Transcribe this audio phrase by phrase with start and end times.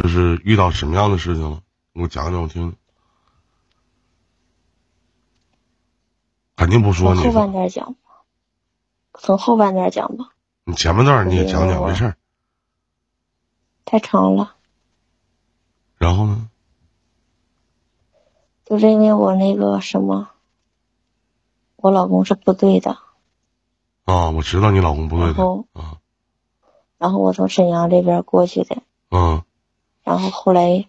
[0.00, 1.60] 这是遇到什么样的事情了？
[1.92, 2.78] 给我讲讲我听听。
[6.54, 7.98] 肯定不说你从后半段讲吧，
[9.14, 10.30] 从后半段讲吧，
[10.62, 12.16] 你前半段你也讲讲，没事儿。
[13.84, 14.54] 太长了。
[15.96, 16.48] 然后呢？
[18.64, 20.30] 就是因为我那个什么，
[21.74, 22.98] 我老公是部队的，
[24.04, 25.42] 啊，我知道你老公部队的
[25.72, 25.98] 啊，
[26.98, 28.80] 然后我从沈阳这边过去的，
[29.10, 29.42] 嗯
[30.08, 30.86] 然后后来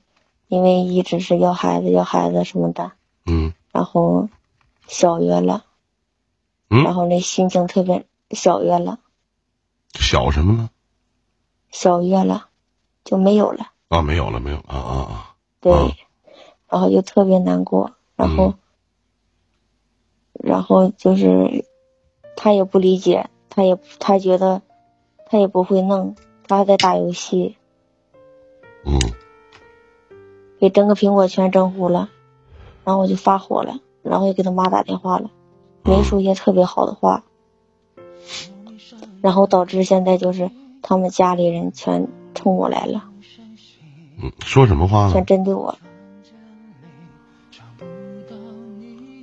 [0.47, 2.93] 因为一直是要孩子要孩子什么的，
[3.25, 4.29] 嗯然后
[4.87, 5.65] 小月了，
[6.69, 8.99] 嗯然嗯，后那心情特别小月了，
[9.93, 10.69] 小什么呢？
[11.69, 12.47] 小月了
[13.03, 15.35] 就没有了，啊，没有了，没有啊啊啊！
[15.59, 15.91] 对，啊
[16.69, 18.53] 然后就特别难过，然后，嗯
[20.41, 21.65] 然后就是
[22.37, 24.61] 他也不理解，他也他觉得
[25.25, 26.15] 他也不会弄，
[26.47, 27.57] 他还在打游戏，
[28.85, 28.99] 嗯
[30.59, 32.09] 给整个苹果全整糊了，
[32.83, 35.31] 然后我就发火了，然后又给他妈打电话了，
[35.83, 37.23] 没说一些特别好的话，
[39.21, 43.05] 然后导致现在就是他们家里人全冲我来了，
[44.21, 45.25] 嗯，说什么话呢全？
[45.25, 45.77] 针对我了，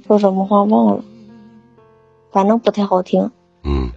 [0.06, 1.04] 说什么话忘了，
[2.30, 3.30] 反正不太好听。
[3.62, 3.90] 嗯，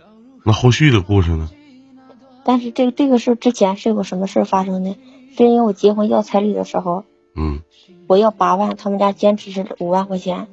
[0.44, 1.50] 那后续的故事呢？
[2.44, 4.98] 但是这个这个事之前是有个什么事发生的？
[5.46, 7.62] 是因为我结婚要彩礼的时候，嗯
[8.08, 10.48] 我要八万，他们家坚持是五万块钱。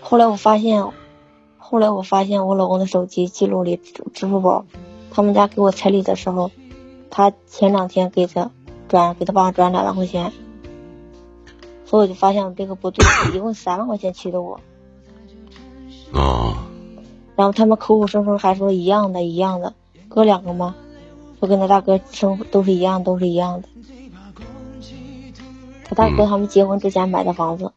[0.00, 0.86] 后来我发现，
[1.56, 4.66] 后来我发现我老公的手机记录里支支付宝，
[5.10, 6.50] 他们家给我彩礼的时候，
[7.10, 8.50] 他前两天给他
[8.88, 10.32] 转给他爸转两万块钱，
[11.86, 13.02] 所以我就发现我这个不对，
[13.34, 14.60] 一共三万块钱娶的我。
[16.12, 16.68] 啊
[17.36, 19.72] 然后他们口口声声还说一样的，一样的，
[20.08, 20.74] 哥两个吗？
[21.40, 23.68] 我跟他大哥生活都是一样，都是一样的。
[25.84, 27.72] 他大哥他们结婚之前买的房子，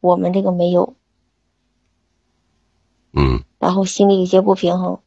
[0.00, 0.94] 我们这个没有，
[3.12, 3.42] 嗯。
[3.58, 5.00] 然后心里有些不平衡，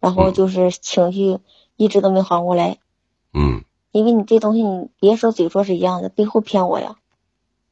[0.00, 1.38] 然后就是情绪
[1.76, 2.78] 一直都没缓过来，
[3.32, 3.64] 嗯。
[3.90, 6.96] 因为你这东西你别说嘴说是一样的，背后骗我呀，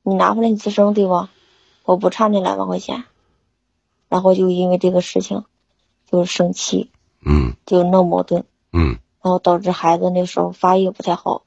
[0.03, 1.31] 你拿回来你自生对吧？
[1.85, 3.05] 我不差那两万块钱，
[4.09, 5.45] 然后就因为这个事情，
[6.11, 7.55] 就是生气，嗯。
[7.67, 8.45] 就闹矛盾。
[8.73, 11.43] 嗯然后导致孩子那时候发育不太好，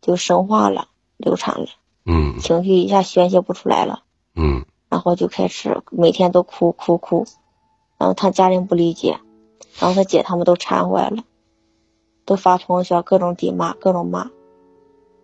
[0.00, 1.66] 就生化了，流产了，
[2.04, 4.02] 嗯情绪一下宣泄不出来了，
[4.34, 7.26] 嗯然后就开始每天都哭哭哭，
[7.98, 9.20] 然后他家人不理解，
[9.78, 11.24] 然后他姐他们都馋坏了，
[12.24, 14.30] 都发朋友圈各种抵骂各种骂，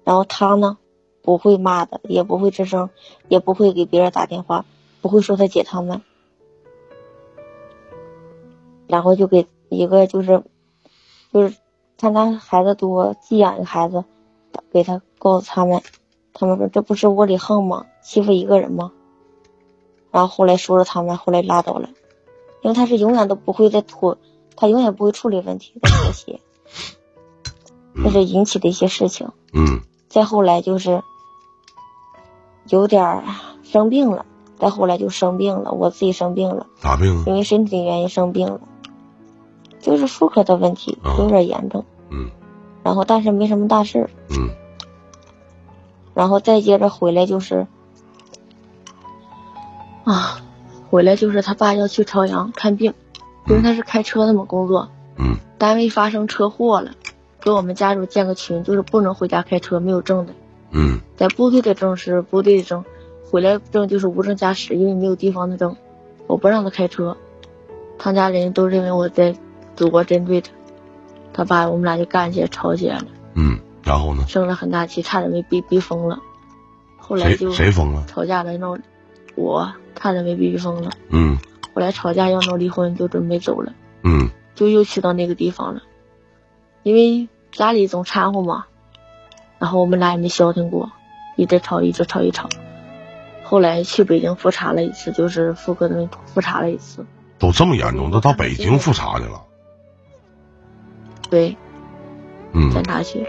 [0.04, 0.78] 然后他呢
[1.22, 2.90] 不会骂的，也不会吱声，
[3.28, 4.64] 也不会给别人打电话，
[5.02, 6.00] 不会说他姐他们，
[8.86, 10.42] 然后就给一个就是
[11.30, 11.54] 就是
[11.98, 14.04] 看他孩子多，寄养一个孩子，
[14.72, 15.82] 给他告诉他们，
[16.32, 17.86] 他们说这不是窝里横吗？
[18.02, 18.92] 欺负一个人吗？
[20.10, 21.90] 然后后来说了他们，后来拉倒了，
[22.62, 24.16] 因为他是永远都不会再拖，
[24.56, 26.40] 他永远不会处理问题，再妥协，
[28.02, 29.30] 这是引起的一些事情。
[29.52, 31.02] 嗯再后来就是
[32.68, 33.24] 有点
[33.62, 34.24] 生病了，
[34.56, 37.24] 再后来就生病了，我自己生病了，咋病？
[37.26, 38.60] 因为身体原因生病了，
[39.80, 42.30] 就是妇科的问题啊有点严重，嗯
[42.82, 44.48] 然后但是没什么大事儿，嗯
[46.14, 47.66] 然后再接着回来就是
[50.04, 50.40] 啊，
[50.90, 52.94] 回来就是他爸要去朝阳看病，
[53.46, 56.92] 因为他是开车的嘛工作，嗯单位发生车祸了，
[57.40, 60.32] 给我们家属建个群，就是不能回家开车，没有证的。
[60.70, 62.84] 嗯在部队的证是部队的证，
[63.30, 65.76] 回来证就是无证驾驶，因为没有地方的证，
[66.26, 67.16] 我不让他开车。
[67.98, 69.34] 他家人都认为我在
[69.78, 70.50] 自我针对他，
[71.32, 74.24] 他爸我们俩就干起来吵起来了，嗯，然后呢？
[74.26, 76.18] 生了很大气，差点没逼逼疯了。
[76.98, 78.04] 后来谁就谁疯了？
[78.08, 78.76] 吵架了，闹
[79.36, 80.90] 我差点没逼逼疯了。
[81.10, 81.38] 嗯
[81.72, 83.72] 后来吵架要闹离婚，就准备走了，
[84.02, 85.82] 嗯就又去到那个地方了，
[86.82, 88.66] 因为家里总掺和嘛，
[89.60, 90.90] 然后我们俩也没消停过，
[91.36, 92.48] 一直吵，一直吵，一吵。
[93.44, 97.06] 后来去北京复查了一次，就是妇科的复查了一次，
[97.38, 99.44] 都这么严重，都到北京复查去了。
[101.30, 101.56] 对，
[102.52, 102.70] 嗯。
[102.70, 103.20] 检查去？
[103.20, 103.26] 了，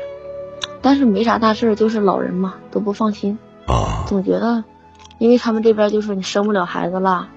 [0.81, 4.05] 但是没啥大事儿，就是老人嘛都不放心，啊。
[4.07, 4.63] 总觉得，
[5.17, 7.29] 因为他们这边就说你生不了孩子了，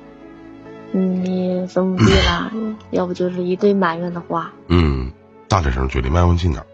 [0.93, 2.53] 嗯你怎么地啦，
[2.91, 5.11] 要不就是一堆埋怨的话，嗯，
[5.49, 6.65] 大点声，嘴离麦克风近点。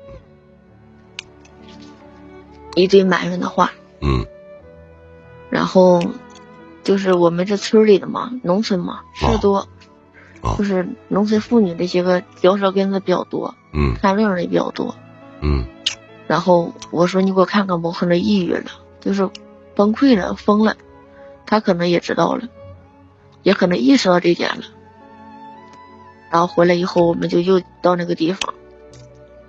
[2.75, 4.25] 一堆埋怨的话，嗯。
[5.51, 6.03] 然后
[6.85, 9.67] 就是我们这村里的嘛，农村嘛，事多，
[10.41, 14.95] 哦就是农村妇女这些个嚼舌根子比较多，嗯看病人也比较多，
[15.41, 15.65] 嗯
[16.27, 18.71] 然后我说你给我看看，我可能抑郁了，
[19.01, 19.29] 就是
[19.75, 20.77] 崩溃了，疯了。
[21.47, 22.43] 他可能也知道了，
[23.43, 24.65] 也可能意识到这点了。
[26.31, 28.53] 然后回来以后，我们就又到那个地方，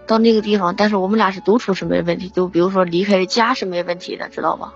[0.07, 4.73] 到那个地方，但是我们俩是独处是没问题，就比如说离开家是没问题的，知道吧？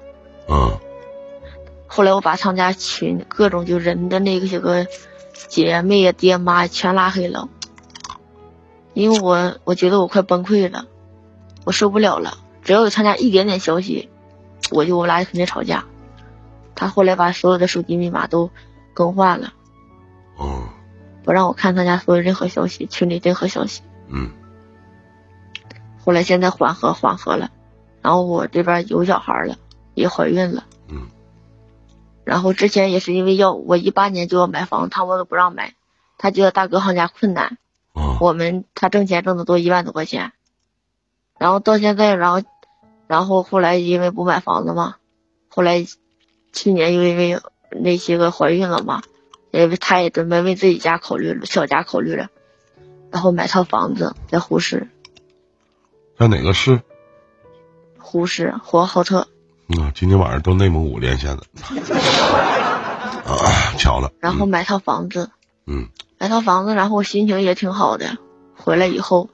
[0.49, 0.77] 嗯
[1.87, 4.85] 后来我把他们家群各种就人的那个些个
[5.33, 7.49] 姐妹呀、爹妈全拉黑了，
[8.93, 10.85] 因为我我觉得我快崩溃了，
[11.65, 12.37] 我受不了了。
[12.61, 14.09] 只要有他家一点点消息，
[14.71, 15.85] 我就我俩就肯定吵架。
[16.75, 18.49] 他后来把所有的手机密码都
[18.93, 19.53] 更换了，
[20.37, 20.69] 哦
[21.23, 23.81] 不让我看他家所有任何消息，群里任何消息。
[24.09, 24.29] 嗯
[26.03, 27.49] 后来现在缓和缓和了，
[28.01, 29.55] 然后我这边有小孩了，
[29.93, 30.65] 也怀孕了。
[32.25, 35.75] 嗯然后之前也是因为要我一八年就要买房，他们都不让买，
[36.17, 37.57] 他觉得大哥行家困难，
[37.93, 40.31] 嗯我们他挣钱挣得多一万多块钱，
[41.37, 42.41] 然后到现在，然后
[43.07, 44.95] 然后后来因为不买房子嘛，
[45.49, 45.85] 后来
[46.53, 47.41] 去年又因为
[47.71, 49.01] 那些个怀孕了嘛，
[49.51, 52.29] 因为他也准备为自己家考虑了，小家考虑了，
[53.11, 54.87] 然后买套房子在呼市，
[56.17, 56.81] 在哪个市？
[57.99, 59.27] 呼市呼和浩特，
[59.75, 61.43] 嗯，今天晚上都内蒙古连线的。
[63.25, 64.11] 啊，巧了。
[64.19, 65.31] 然后买套房子，
[65.65, 65.87] 嗯
[66.19, 68.17] 买套房子，然后心情也挺好的。
[68.55, 69.29] 回来以后，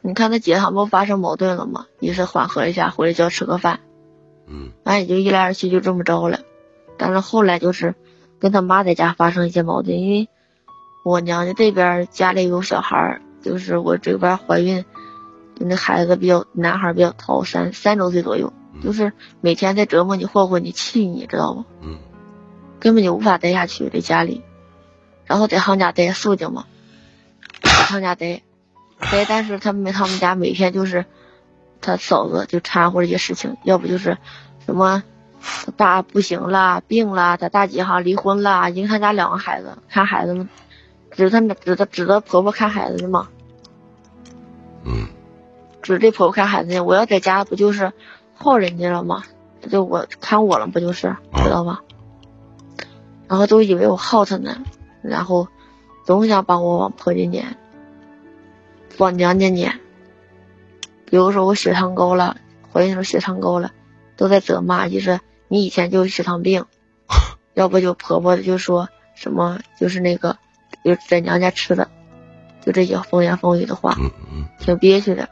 [0.00, 1.86] 你看他姐他们不发生矛盾了吗？
[2.00, 3.80] 也是缓和一下，回来就要吃个饭，
[4.46, 6.40] 嗯完也就一来二去就这么着了。
[6.96, 7.94] 但是后来就是
[8.38, 10.28] 跟他妈在家发生一些矛盾，因为
[11.04, 14.84] 我娘家这边家里有小孩儿，就是我这边怀孕，
[15.58, 21.64] 那孩子比较男孩比较淘，三三周岁左右，就是每天在折磨你、霍霍你、气你，知道吗？
[21.82, 21.98] 嗯。
[22.80, 24.42] 根本就无法待下去，在家里，
[25.24, 26.66] 然后在他们家待肃静嘛，
[27.62, 28.42] 在他们家待，
[28.98, 31.04] 待，但是他们他们家每天就是
[31.80, 34.18] 他嫂子就掺和这些事情，要不就是
[34.66, 35.04] 什么
[35.40, 40.48] 他爸不行了，病了，他大姐好像离婚了，因为他家两个孩子，看孩子们，
[41.12, 43.28] 指他们指他指着婆婆看孩子的嘛，
[44.84, 45.06] 嗯。
[45.82, 47.92] 指这婆婆看孩子呢，我要在家不就是
[48.42, 49.22] 耗人家了吗？
[49.60, 51.82] 这就我看我了不就是，知道吧？
[53.28, 54.62] 然后都以为我耗他呢，
[55.00, 55.48] 然后
[56.04, 57.56] 总想把我往婆家撵，
[58.98, 59.80] 往娘家撵。
[61.06, 62.36] 比如说我血糖高了，
[62.72, 63.70] 怀孕的时候血糖高了，
[64.16, 66.66] 都在责骂，就是你以前就有血糖病，
[67.54, 70.36] 要不就婆婆就说什么就是那个
[70.84, 71.88] 就在娘家吃的，
[72.60, 73.96] 就这些风言风语的话。
[74.58, 75.28] 挺憋屈的。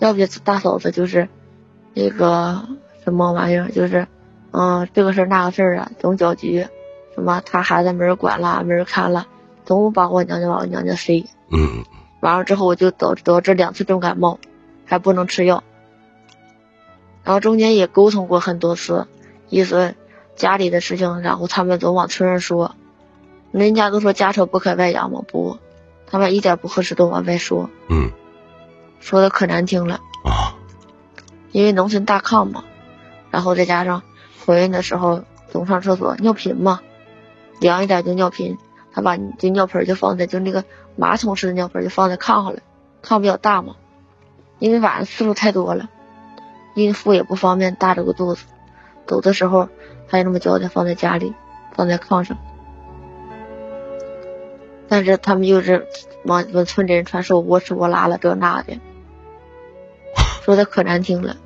[0.00, 1.28] 要不就大嫂子就是
[1.94, 2.62] 那个
[3.04, 4.06] 什么玩意儿，就是
[4.52, 6.66] 嗯这个事儿那个事儿啊，总搅局，
[7.14, 9.26] 什么他孩子没人管了，没人看了，
[9.64, 11.24] 总把我娘家往我娘家塞。
[11.50, 11.84] 嗯
[12.20, 14.38] 完了之后我就导导致两次重感冒，
[14.84, 15.62] 还不能吃药。
[17.24, 19.06] 然后中间也沟通过很多次，
[19.48, 19.94] 意思
[20.34, 22.74] 家里的事情，然后他们总往村上说，
[23.52, 25.58] 人家都说家丑不可外扬嘛，不，
[26.06, 27.70] 他们一点不合适都往外说。
[27.88, 28.10] 嗯
[29.00, 30.00] 说的可难听了，啊
[31.58, 32.62] 因为农村大炕嘛，
[33.32, 34.04] 然后再加上
[34.46, 36.80] 怀孕的时候总上厕所尿频嘛，
[37.58, 38.56] 凉一点就尿频，
[38.92, 40.62] 他把这尿盆就放在就那个
[40.94, 42.60] 马桶式的尿盆就放在炕上了，
[43.02, 43.74] 炕比较大嘛，
[44.60, 45.88] 因为晚上次数太多了，
[46.76, 48.44] 孕妇也不方便大着个肚子，
[49.08, 49.68] 走的时候
[50.08, 51.34] 他就那么交代放在家里，
[51.72, 52.38] 放在炕上，
[54.86, 55.88] 但是他们就是
[56.22, 58.78] 往往村里人传说我吃我拉了这那的。
[60.44, 61.36] 说的可难听了。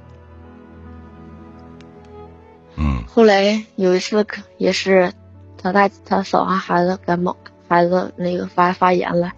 [3.02, 3.06] 嗯。
[3.08, 5.12] 后来有一次可也是，
[5.58, 7.36] 他大他嫂啊孩子感冒，
[7.68, 9.32] 孩子那个发发炎了，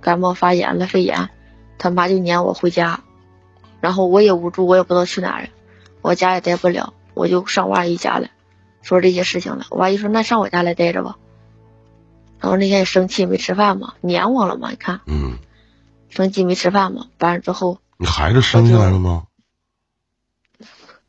[0.00, 1.30] 感冒发炎了肺炎，
[1.78, 3.00] 他妈就撵我回家，
[3.80, 5.48] 然后我也无助，我也不知道去哪儿，
[6.02, 8.28] 我家也待不了，我就上我阿姨家了，
[8.82, 9.66] 说这些事情了。
[9.70, 11.16] 我阿姨说那上我家来待着吧。
[12.40, 15.00] 然后那天也生气没吃饭嘛，撵我了嘛，你看。
[15.06, 15.38] 嗯，
[16.08, 17.78] 生气没吃饭嘛，完了之后。
[17.98, 18.98] 你孩子生下来了。
[18.98, 19.26] 吗？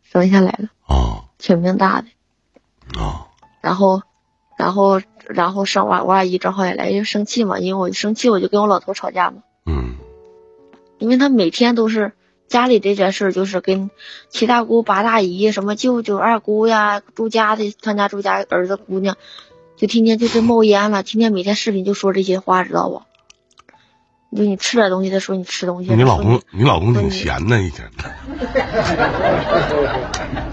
[0.04, 2.08] 生下来了，啊挺命大的。
[3.00, 3.28] 啊
[3.62, 4.02] 然后，
[4.58, 9.96] 然后，然后上我我阿姨正好也来，因为生气嘛，因为我一生气我就跟我老头吵架嘛，嗯
[11.00, 12.14] 因为他每天都是
[12.48, 13.90] 家里这件事儿，就是跟
[14.30, 19.18] 七大姑八大姨什么舅舅二姑呀，住家的他家住家儿子姑娘，
[19.76, 23.02] 就天天就是 冒烟了，天天每天视频就说这些话，知道不？
[24.38, 27.90] 就你吃点东西，他说你吃东西，你老公你老公挺闲的一天。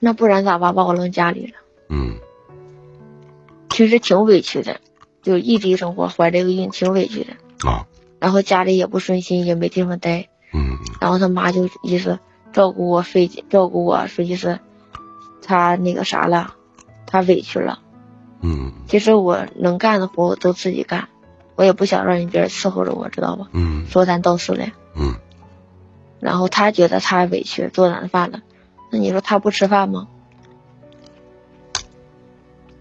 [0.00, 0.74] 那不然咋办？
[0.74, 1.52] 把我扔家里了。
[1.88, 2.16] 嗯
[3.70, 4.80] 其实挺委屈的，
[5.22, 7.32] 就异地生活，怀这个孕挺委屈的。
[7.68, 7.86] 啊
[8.20, 12.18] 然后家里也不顺心，也没地方待，嗯然后他妈就意思
[12.52, 14.58] 照顾我费劲，照顾我说意思
[15.40, 16.54] 他那个啥了，
[17.06, 17.78] 他委屈了。
[18.40, 21.08] 嗯其实我能干的活我都自己干，
[21.54, 23.48] 我也不想让人别人伺候着我，知道吧？
[23.52, 24.64] 嗯说三道四的。
[24.96, 25.14] 嗯
[26.18, 28.40] 然后他觉得他委屈做难饭了，
[28.90, 30.08] 那你说他不吃饭吗？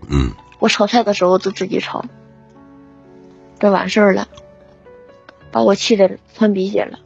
[0.10, 2.06] 嗯我炒菜的时候都自己炒，
[3.60, 4.28] 这完事儿了，
[5.52, 7.00] 把我气的窜鼻血了。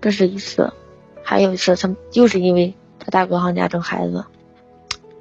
[0.00, 0.72] 这是一次，
[1.24, 4.24] 还有一次，他就是因为他大哥他家整孩子，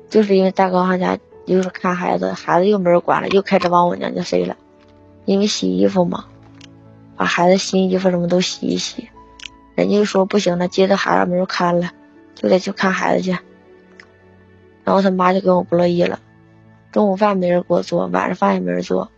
[0.10, 4.56] 就是因为大哥他家就是看孩子，孩子又没人管了，又开始往我娘家塞了，
[5.26, 6.26] 因为洗衣服嘛，
[7.16, 9.10] 把孩子新衣服什么都洗一洗，
[9.76, 11.92] 人家就说不行了，接着孩子没人看了，
[12.38, 13.38] 就得去看孩子去。
[14.84, 16.20] 然后他妈就跟我不乐意了。
[16.92, 19.12] 中午饭没人给我做，晚上饭也没人做。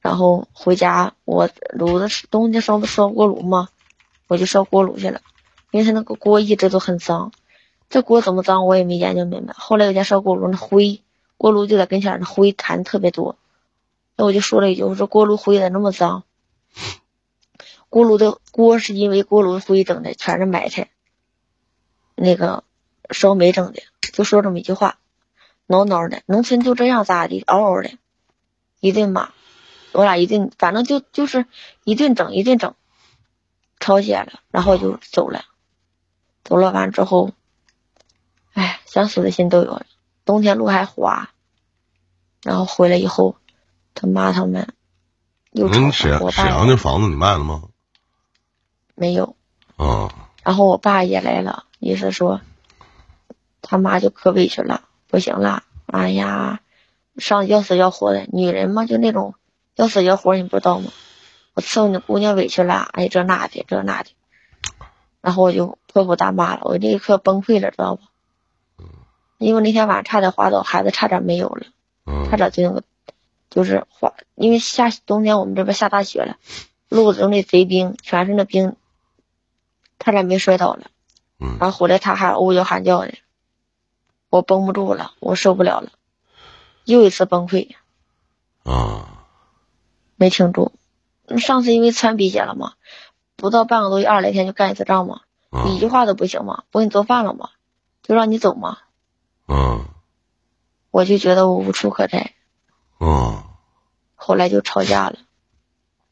[0.00, 3.68] 然后回家，我炉子是冬天烧不烧锅炉嘛，
[4.26, 5.20] 我就烧锅炉去了，
[5.70, 7.30] 因为他那个锅一直都很脏，
[7.88, 9.54] 这锅怎么脏我也没研究明白。
[9.56, 11.00] 后来有家烧锅炉那灰，
[11.36, 13.36] 锅炉就在跟前，那灰弹特别多，
[14.16, 16.24] 那我就说了一句，我说锅炉灰咋那么脏？
[17.88, 20.90] 锅炉的锅是因为锅炉灰整的，全是埋汰，
[22.22, 22.62] 那个
[23.10, 24.96] 烧煤整的，就说这么一句话。
[25.66, 27.90] 挠挠的，农村就这样咋的，嗷嗷的，
[28.78, 29.30] 一顿骂，
[29.90, 31.46] 我俩一顿，反正就就是
[31.82, 32.76] 一顿整一顿整，
[33.80, 35.44] 吵起来了，然后就走了，
[36.44, 37.32] 走了完之后，
[38.52, 39.86] 哎，想死的心都有了，
[40.24, 41.30] 冬天路还滑，
[42.42, 43.36] 然后回来以后，
[43.94, 44.72] 他妈他们
[45.50, 47.64] 又吵嗯，沈沈阳那房子你卖了吗？
[48.94, 49.34] 没有，
[49.76, 50.12] 啊
[50.44, 52.40] 然后我爸也来了，意思说
[53.60, 56.60] 他妈就可委屈了，不行了，哎呀，
[57.16, 59.34] 上要死要活的，女人嘛就那种
[59.74, 60.92] 要死要活，你不知道吗？
[61.54, 64.10] 我伺候你姑娘委屈了，哎这那的这那的，
[65.20, 68.02] 然后我就破口大骂了，我立刻崩溃了，知道吧？
[69.38, 71.66] 因为那天晚上差点滑倒，孩子差点没有了，
[72.06, 72.84] 嗯差点就那个
[73.50, 76.36] 就是滑，因为下冬天我们这边下大雪了，
[76.88, 78.76] 路子都那贼冰，全是那冰，
[79.98, 80.86] 差点没摔倒了。
[81.42, 81.58] 嗯。
[81.58, 83.14] 然后回来他还呜叫喊叫的，
[84.30, 85.90] 我绷不住了，我受不了了，
[86.84, 87.74] 又一次崩溃，
[88.62, 89.08] 啊。
[90.16, 90.72] 没挺住。
[91.26, 92.74] 嗯上次因为穿鼻血了嘛，
[93.36, 95.64] 不到半个多月二十来天就干一次仗嘛，啊。
[95.68, 97.50] 一句话都不行嘛，不给你做饭了嘛，
[98.02, 98.78] 就让你走嘛，
[99.48, 99.84] 嗯
[100.90, 102.34] 我就觉得我无处可待，
[103.00, 103.42] 嗯
[104.14, 105.18] 后来就吵架了，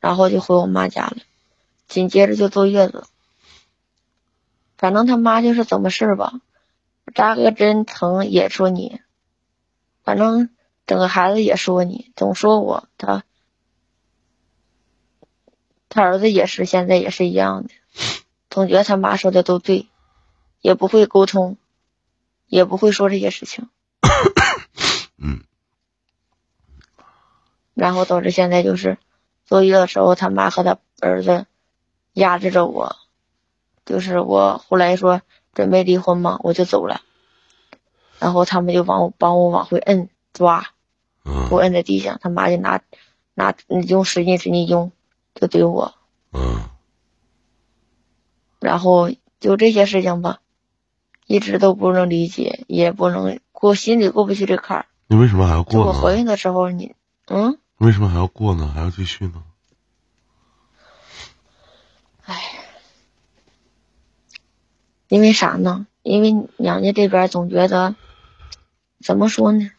[0.01, 1.17] 然后就回我妈家了，
[1.87, 3.05] 紧接着就坐月子，
[4.81, 6.41] 反正他妈就是怎么事儿吧，
[7.15, 8.99] 扎个针疼也说你，
[10.03, 10.49] 反正
[10.87, 13.23] 整个孩子也说你，总说我他，
[15.91, 17.69] 他儿子也是现在也是一样的，
[18.49, 19.87] 总觉得他妈说的都对，
[20.63, 21.59] 也不会沟通，
[22.47, 23.69] 也不会说这些事情。
[25.21, 25.45] 嗯。
[27.75, 28.97] 然后导致现在就是
[29.45, 31.45] 坐月的时候，他妈和他儿子
[32.15, 32.97] 压制着我，
[33.85, 35.23] 就是我后来说
[35.53, 37.01] 准备离婚嘛，我就走了，
[38.19, 40.61] 然后他们就往我帮我往回摁抓，
[41.25, 42.81] 给我嗯摁在地上，他妈就拿
[43.35, 43.55] 拿
[43.89, 44.93] 用使劲使劲用，
[45.35, 45.95] 就怼我，
[46.33, 46.69] 嗯
[48.61, 49.11] 然后
[49.41, 50.41] 就这些事情吧，
[51.27, 54.87] 一直都不能理解，也不能过心里过不去这坎儿。
[55.09, 56.15] 你为什么还要过呢我怀？
[56.17, 56.95] 孕的时候，你
[57.27, 57.59] 嗯。
[57.79, 58.71] 为什么还要过呢？
[58.75, 59.43] 还要继续呢？
[65.11, 65.87] 因为啥呢？
[66.05, 67.97] 因为娘家这边总觉得，
[69.05, 69.71] 怎么说呢？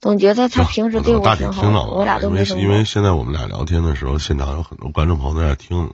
[0.00, 2.60] 总觉得他平时对我大挺好我俩都没什么。
[2.62, 5.92] 因为现在我们俩聊天的时候，现场有很多观众朋友在那听。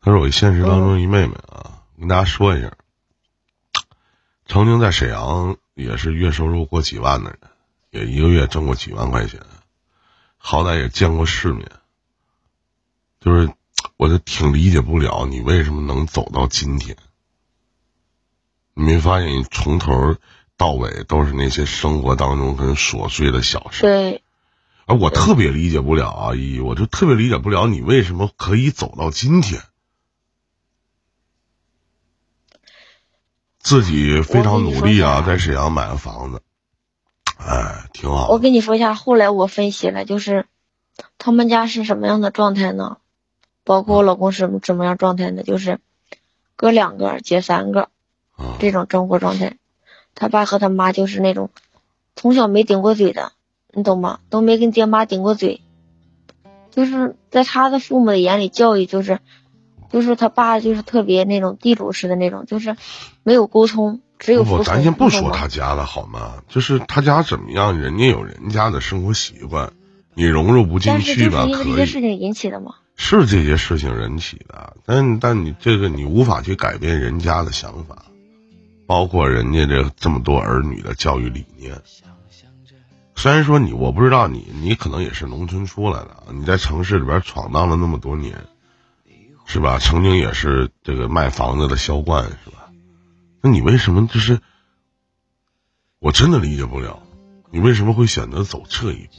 [0.00, 2.72] 他说我现实当中一妹妹啊，跟大家说一下，
[4.46, 7.38] 曾经在沈阳也是月收入过几万的人，
[7.90, 9.40] 也一个月挣过几万块钱，
[10.38, 11.70] 好歹也见过世面。
[13.20, 13.52] 就是，
[13.98, 16.96] 我就挺理解不了你为什么能走到今天。
[18.78, 20.14] 你没发现你从头
[20.56, 23.82] 到尾都是那些生活当中很琐碎的小事？
[23.82, 24.22] 对，
[24.86, 29.60] 而我特别理解不了啊，依依，我就特别理解不了你为什么可以走到今天，
[33.58, 36.40] 自己非常努力啊，在沈阳买了房子，
[37.36, 38.38] 哎，挺好我。
[38.38, 40.46] 跟你说一下，后来我分析了，就是
[41.18, 42.98] 他们家是什么样的状态呢？
[43.64, 45.42] 包括我老公是什么样状态呢？
[45.42, 45.80] 就是
[46.54, 47.88] 哥两个，姐三个啊
[48.58, 49.56] 这种生活状态。
[50.14, 51.50] 他爸和他妈就是那种
[52.16, 53.32] 从小没顶过嘴的，
[53.72, 54.20] 你懂吗？
[54.30, 55.60] 都没跟爹妈顶过嘴，
[56.70, 59.20] 就是在他的父母的眼里，教育就是
[59.90, 62.76] 就是他爸就是特别那种地主式的那种，就是
[63.22, 64.62] 没有沟通，只有不。
[64.64, 66.42] 咱先不说他家的好吗？
[66.48, 69.72] 就是他家怎么样，人家有人家的生活习惯，
[70.14, 71.46] 你融入不进去吧？
[71.46, 72.74] 就是这些事情引起的吗。
[72.96, 78.06] 是这些事情引起的，但但你这个你无法去改变人家的想法，
[78.88, 81.78] 包括人家这这么多儿女的教育理念。
[83.14, 88.46] 虽然说你我不知道你你可能也是农村出来的，你在城市里边闯荡了那么多年，
[89.44, 89.78] 是吧？
[89.78, 92.70] 曾经也是这个卖房子的销冠，是吧？
[93.42, 94.40] 那你为什么就是？
[95.98, 97.02] 我真的理解不了，
[97.50, 99.12] 你为什么会选择走这一步？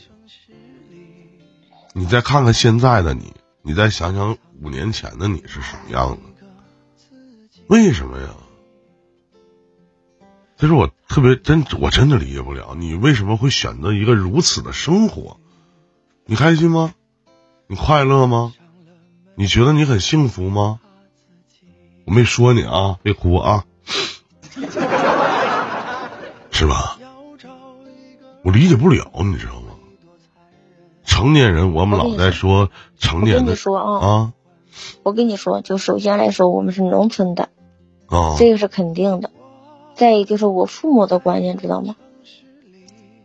[1.93, 6.17] 你再看看现在的你，你再想想五年前的你是什么样的？
[7.67, 8.29] 为什么呀？
[10.59, 15.37] 这是我特别真，我真的理解不了，你为什么会选择一个如此的生活？
[16.25, 16.93] 你开心吗？
[17.67, 18.53] 你快乐吗？
[19.35, 20.81] 你觉得你很幸福吗？
[22.03, 23.63] 我没说你啊，别哭啊，
[26.51, 26.97] 是吧？
[28.43, 29.67] 我理解不了，你知道吗？
[31.05, 34.33] 成年人，我们老在说成年的你说啊，啊
[35.03, 37.47] 我跟你说，就首先来说，我们是农村的，
[38.07, 39.31] 啊，这个是肯定的。
[39.99, 41.97] 再一个就是我父母的观念，知道吗？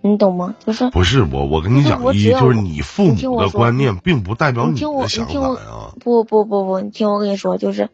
[0.01, 0.57] 你懂吗？
[0.67, 5.95] 就是不是我，我跟你讲，一就是你父母的观念，并不代表你的想法呀。
[6.01, 7.91] 不不不不，你听我跟你说，就是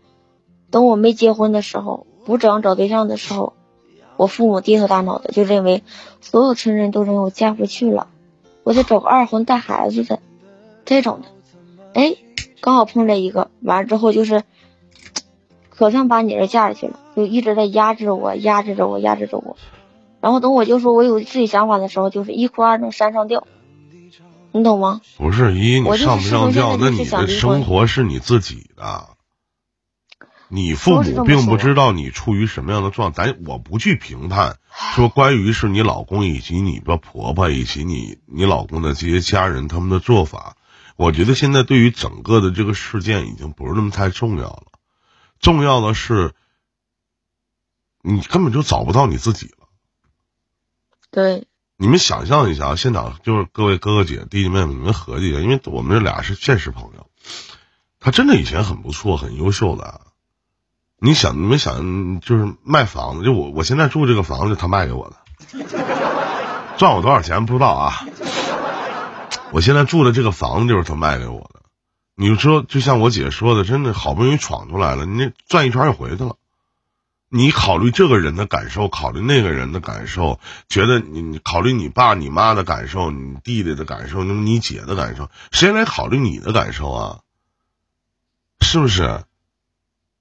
[0.71, 3.53] 等我没结婚的时候，不指望找对象的时候，
[4.17, 5.83] 我父母低头大脑的就认为
[6.23, 8.07] 所有亲人都认为我嫁不出去了，
[8.65, 10.21] 我得找个二婚带孩子的
[10.87, 11.29] 这种的。
[11.93, 12.17] 哎，
[12.61, 14.43] 刚好碰着一个，完了之后就是
[15.69, 19.59] 可算把你这嫁出去了，就一直在压制我，压制着我，压制着我。
[20.23, 23.47] 然后等我就说我有自己想法的时候，就是一哭二闹三上吊，
[24.53, 25.03] 你懂吗？
[25.19, 29.09] 不是一，你我上不上吊，那你的生活是你自己的，
[30.49, 33.27] 你父母并不知道你处于什么样的状态。
[33.27, 34.57] 咱我不去评判，
[34.95, 40.57] 说关于是你老公以及你的婆婆以及你你老公的这些家人他们的做法，
[40.97, 44.65] 我觉得现在对于整个的这个事件已经不是那么太重要了，
[45.39, 46.35] 重要的是
[48.03, 49.67] 你根本就找不到你自己了。
[51.11, 57.07] 对，你们想象一下啊，现场就是各位哥哥姐弟弟妹妹，你们合计一下，因为我们这俩是现实朋友，
[57.99, 60.01] 他真的以前很不错，很优秀的。
[61.03, 65.17] 你想，你们想，就是卖房子，就我我现在住这个房子，他卖给我的，
[66.77, 68.07] 赚我多少钱不知道啊。
[69.51, 71.63] 我现在住的这个房子就是他卖给我的。
[72.15, 76.37] 你就说，就像我姐说的，真的好不容易闯出来了，你那转一圈又回去了。
[77.33, 87.21] 你考虑这个人的感受，考虑那个人的感受，觉得你考虑你爸你妈的感受，你弟弟的感受，那么你姐的感受，谁来考虑你的感受啊？
[88.61, 89.23] 是不是？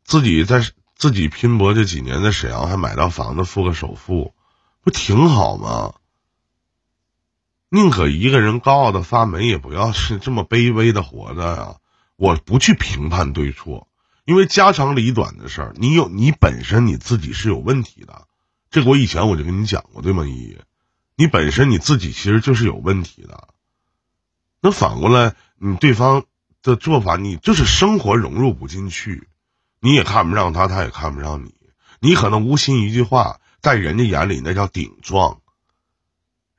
[0.04, 0.64] 自己在
[0.96, 4.36] 自己拼搏这几年，在沈阳还买到房子，付个首付，
[4.82, 5.96] 不挺好吗？
[7.70, 11.76] 宁可一个人高傲的发霉，也不要是这么卑微的活着呀、
[12.18, 13.88] 我不去评判对错，
[14.30, 18.28] 因为家长里短的事儿，你有你本身你自己是有问题的，
[18.70, 20.24] 这个我以前我就跟你讲过，对吗？
[20.28, 20.58] 依依，
[21.16, 23.48] 你本身你自己其实就是有问题的。
[24.62, 26.26] 那反过来，你对方
[26.62, 29.28] 的做法，你就是生活融入不进去，
[29.80, 31.56] 你也看不上他，他也看不上你，
[32.00, 35.42] 你可能无心一句话，在人家眼里那叫顶撞，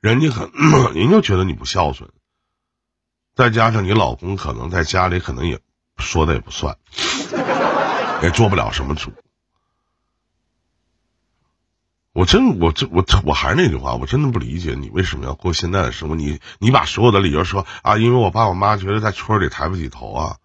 [0.01, 0.51] 人家可
[0.91, 2.09] 人家觉得你不孝顺，
[3.33, 5.61] 再加上你老公可能在家里可能也
[5.95, 6.77] 说的也不算，
[8.23, 9.11] 也做不了什么主。
[12.13, 16.15] 我真我这我我还是那句话，我真的不理解你为什么要过现在的生活。
[16.15, 20.37] 你你把所有的理由说啊，因为我爸我妈觉得在村里抬不起头啊，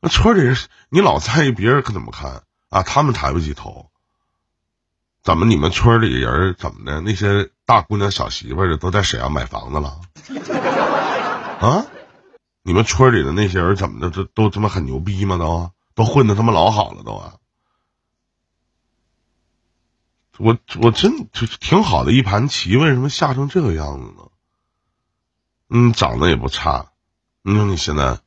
[0.00, 0.54] 那村里人
[0.90, 2.82] 你老在意别人可怎么看啊？
[2.82, 3.90] 他们抬不起头，
[5.22, 7.00] 怎么你们村里人怎么的？
[7.00, 9.98] 那些大姑娘小媳妇的都在沈阳买房子了
[11.58, 11.86] 啊？
[12.62, 14.10] 你们村里的那些人怎么的？
[14.10, 15.38] 都都他妈很牛逼吗？
[15.38, 17.38] 都都混的他妈老好了都啊！
[20.36, 24.30] 我我真就挺好的一盘棋，为什么下成这个样子呢？
[25.70, 26.92] 嗯，长得也不差，
[27.40, 28.20] 你说你现在，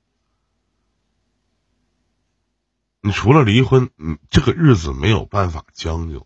[3.02, 6.26] 你除了离婚，你这个日子没有办法将就。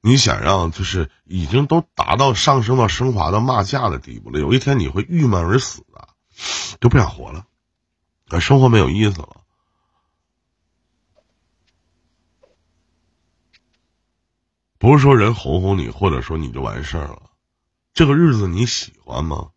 [0.00, 6.08] 你想让就是已经都达到上升到升华到骂架的地步了，有一天你会郁闷而死的，
[6.80, 7.46] 就不想活了，
[8.28, 9.41] 啊，生活没有意思了。
[14.82, 17.30] 不是说人哄哄你，或者说你就完事儿了。
[17.94, 19.52] 这个日子你喜欢吗？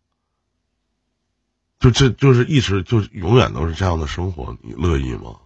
[1.80, 5.40] 就这就是一直就是永远都是这样的生活，你乐意吗？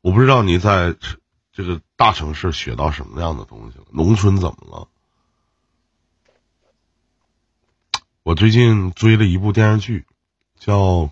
[0.00, 0.96] 我不知道你在
[1.52, 4.88] 这个大城市学到什么样的东西了，农村怎么了？
[8.22, 10.06] 我最近追了一部电视剧，
[10.58, 10.78] 叫《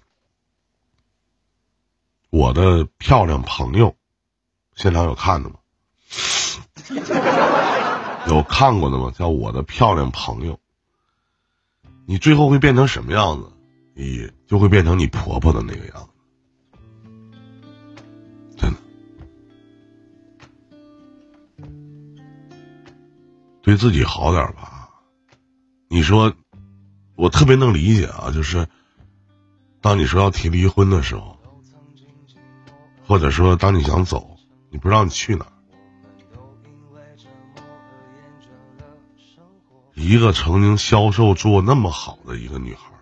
[2.30, 3.90] 我的漂亮朋友》，
[4.74, 5.56] 现场有看的吗？
[8.28, 9.10] 有看过的吗？
[9.14, 10.54] 叫《我的漂亮朋友》。
[12.06, 13.52] 你最后会变成什么样子？
[13.94, 16.08] 你就会变成你婆婆的那个样子。
[18.56, 18.78] 真的，
[23.62, 24.88] 对自己好点吧。
[25.88, 26.32] 你说，
[27.16, 28.68] 我特别能理解啊，就是
[29.80, 31.36] 当你说要提离婚的时候，
[33.06, 34.36] 或者说当你想走，
[34.70, 35.52] 你不知道你去哪儿。
[39.98, 42.92] 一个曾经销售做那么好的一个女孩，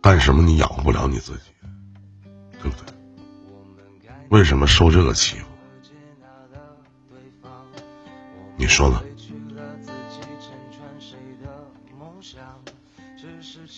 [0.00, 1.50] 干什么你养活不了你自己，
[2.60, 2.94] 对不对？
[4.30, 5.46] 为什么受这个欺负？
[8.56, 9.02] 你说呢？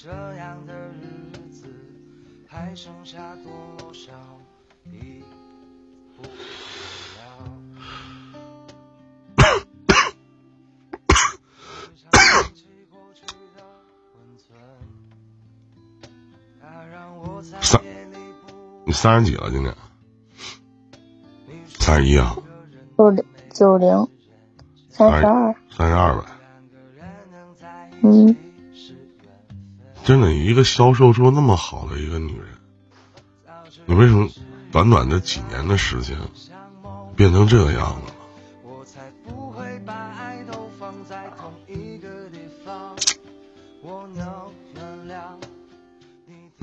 [0.02, 1.66] 这样的日子
[2.46, 4.12] 还剩下多少
[17.60, 17.80] 三，
[18.84, 19.50] 你三十几了？
[19.50, 19.74] 今年
[21.78, 22.36] 三十一啊？
[22.96, 24.08] 九零九零，
[24.88, 26.24] 三十二，三十二呗。
[28.02, 28.36] 嗯，
[30.04, 32.48] 真的，一个销售做那么好的一个女人，
[33.86, 34.28] 你为什么
[34.70, 36.16] 短短的几年的时间
[37.16, 38.12] 变成这个样子了？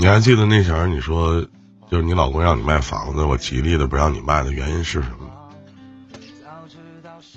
[0.03, 1.41] 你还记得那前儿你说，
[1.89, 5.29] 就是你老公让你卖房子，我极力的不让你卖的原因是什么？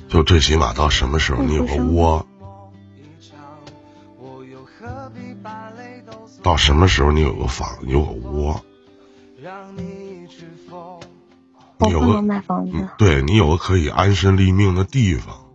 [0.09, 2.27] 就最起码到什么时候你有个窝？
[6.43, 8.61] 到什么时候你有个房，有个窝？
[11.79, 15.46] 你有个卖房子，对你有个可以安身立命的地方。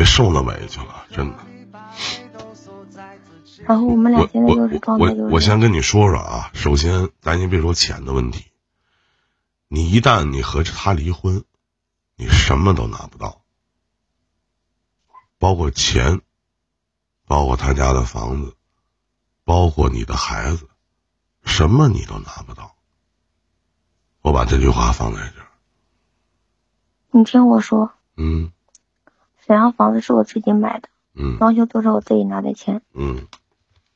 [0.00, 1.38] 别受那委屈了，真的。
[3.66, 5.22] 然后我们俩现在就是状态就是。
[5.24, 8.46] 我我先跟你说说啊，首先咱先别说钱的问题，
[9.68, 11.44] 你一旦你和他离婚，
[12.16, 13.42] 你什么都拿不到，
[15.38, 16.22] 包括钱，
[17.26, 18.56] 包括他家的房子，
[19.44, 20.66] 包括你的孩子，
[21.44, 22.74] 什么你都拿不到。
[24.22, 25.46] 我把这句话放在这儿。
[27.10, 27.92] 你听我说。
[28.16, 28.50] 嗯。
[29.50, 33.26] 沈阳房子是我自己买的，嗯，装修都是我自己拿的钱，嗯，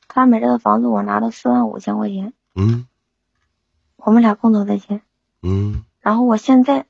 [0.09, 2.85] 他买这个房子我拿了四万五千块钱，嗯，
[3.95, 5.01] 我们俩共同的钱，
[5.41, 6.87] 嗯，然后我现在，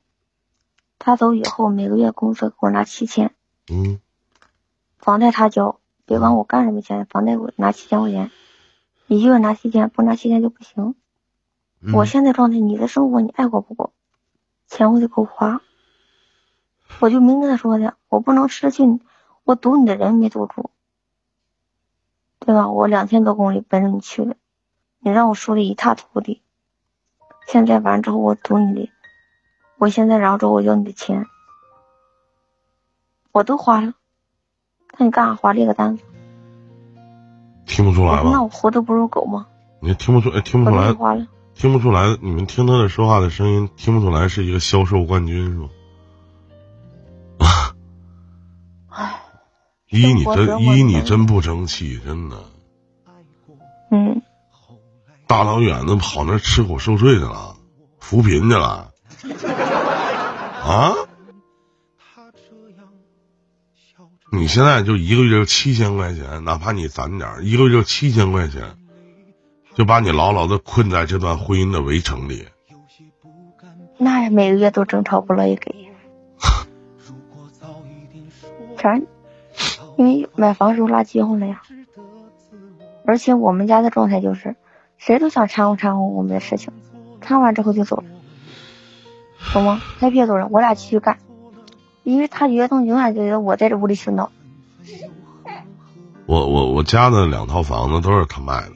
[0.97, 3.35] 他走以后每个月工资给我拿七千，
[3.71, 3.99] 嗯，
[4.97, 8.31] 房贷他交，别管我干什么钱，房贷我拿七千块钱，
[9.05, 10.95] 一个月拿七千，不拿七千就不行，
[11.93, 13.93] 我现在状态，你的生活你爱过不过，
[14.65, 15.61] 钱我得够花。
[16.99, 18.99] 我就明跟他说的，我不能失去你，
[19.43, 20.69] 我赌你的人没赌住，
[22.39, 22.69] 对吧？
[22.69, 24.35] 我两千多公里奔着你去的，
[24.99, 26.41] 你让我输的一塌涂地。
[27.47, 28.89] 现在完之后我赌你的，
[29.77, 31.25] 我现在然后之后我要你的钱，
[33.31, 33.93] 我都花了，
[34.97, 36.03] 那你干啥花这个单子？
[37.65, 38.29] 听不出来吗？
[38.31, 39.47] 那我活的不如狗吗？
[39.81, 40.29] 你听不出？
[40.29, 41.27] 哎，听不出来？
[41.53, 42.17] 听不出来？
[42.21, 45.69] 你们听他的说话的声音，听不出来是一个销售冠军是吗？
[49.89, 52.43] 一你真一你真不争气，真的。
[53.91, 54.21] 嗯。
[55.27, 57.55] 大老远的跑那吃苦受罪去了，
[57.99, 58.91] 扶贫去了。
[60.63, 60.93] 啊？
[64.31, 68.75] 你现在就一个月就七千块钱，哪怕你攒点一个月就七千块钱，
[69.75, 72.45] 就把你牢牢的困在这段婚姻的围城里。
[73.97, 75.89] 那每个月都争吵，不乐意给。
[78.77, 79.07] 全。
[79.97, 81.61] 因为买房时候拉结婚了呀，
[83.05, 84.55] 而且我们家的状态就是，
[84.97, 86.73] 谁都想掺和掺和我们的事情，
[87.21, 88.03] 掺完之后就走了，
[89.53, 89.81] 懂吗？
[89.99, 91.17] 他别走了，我俩继续干，
[92.03, 94.31] 因为他觉得永远觉得我在这屋里洗脑。
[96.25, 98.75] 我我我家的两套房子都是他卖的，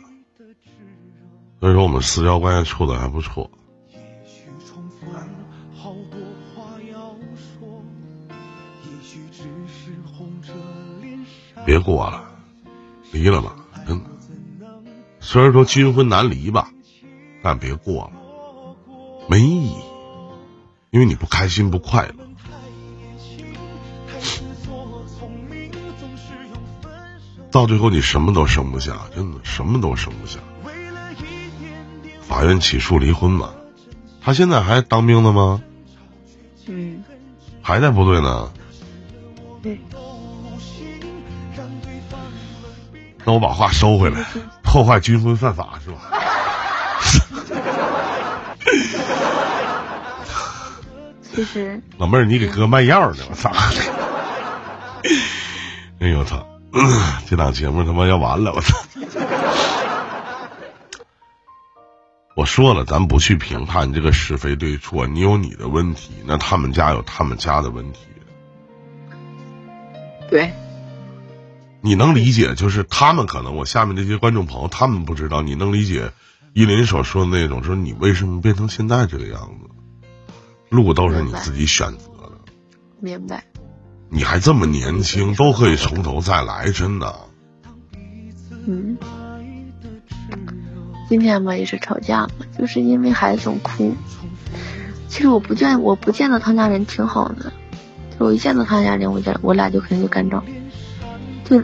[1.59, 3.49] 所以说我们私交关系处的还不错。
[11.69, 12.23] 别过了，
[13.11, 13.55] 离了吧，
[13.85, 14.05] 真的。
[15.19, 16.71] 虽然说金婚难离吧，
[17.43, 18.11] 但别过了，
[19.27, 19.75] 没意义，
[20.89, 22.15] 因为你不开心不快乐。
[27.51, 30.39] 到最后你什么都生不下，真的什么都生不下。
[32.19, 33.51] 法院起诉离婚嘛，
[34.19, 35.61] 他现在还当兵的吗？
[36.65, 37.03] 嗯，
[37.61, 38.51] 还在部队呢。
[39.61, 39.79] 对。
[43.29, 44.25] 那我把话收回来，
[44.63, 45.99] 破坏军婚犯法是吧？
[51.21, 51.79] 其实。
[51.99, 53.51] 老妹儿，你给哥卖药呢，我操！
[55.99, 56.43] 哎呦我操！
[57.27, 58.79] 这档节目他妈要完了，我操！
[62.35, 67.99] 我说了，咱不去评判这个是非对错，你有你的问题，那他们家有他们家的问题。
[70.31, 70.51] 对。
[71.81, 76.11] 你能理解，就是他们可能，我下面这些观众朋友，他们不知道，你能理解
[76.53, 79.69] 依林所说的那种，说你为什么变成现在这个样子？
[80.69, 82.31] 路都是你自己选择的。
[82.99, 83.43] 明白。
[84.09, 87.15] 你还这么年轻，都可以从头再来，真的。
[88.65, 88.97] 嗯，
[91.07, 93.95] 今天嘛也是吵架嘛，就是因为孩子总哭。
[95.07, 97.51] 其实我不见我不见到他家人挺好的，
[98.19, 100.43] 就我一见到他家人，我家我俩就肯定就干仗。
[101.49, 101.61] 就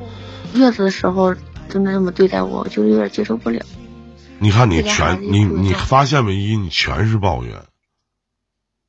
[0.53, 1.35] 月子的时候
[1.69, 3.63] 真的那么对待我，就有点接受不了。
[4.39, 6.35] 你看你全你你发现没？
[6.35, 7.65] 一你全是抱怨，